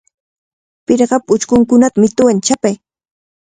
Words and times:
Pirqapa 0.85 1.29
uchkunkunata 1.35 1.97
mituwan 2.01 2.37
chapay. 2.45 2.75